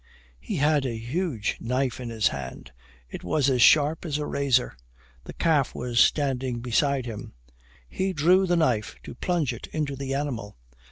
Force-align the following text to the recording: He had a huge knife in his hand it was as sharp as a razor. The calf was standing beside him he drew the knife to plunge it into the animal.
He 0.39 0.55
had 0.55 0.83
a 0.83 0.97
huge 0.97 1.57
knife 1.59 1.99
in 1.99 2.09
his 2.09 2.29
hand 2.29 2.71
it 3.07 3.23
was 3.23 3.51
as 3.51 3.61
sharp 3.61 4.03
as 4.03 4.17
a 4.17 4.25
razor. 4.25 4.75
The 5.25 5.33
calf 5.33 5.75
was 5.75 5.99
standing 5.99 6.59
beside 6.59 7.05
him 7.05 7.33
he 7.87 8.11
drew 8.11 8.47
the 8.47 8.57
knife 8.57 8.95
to 9.03 9.13
plunge 9.13 9.53
it 9.53 9.67
into 9.67 9.95
the 9.95 10.15
animal. 10.15 10.57